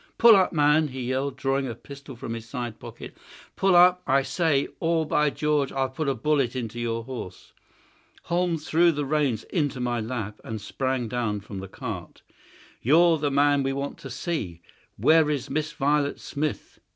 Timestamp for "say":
4.23-4.67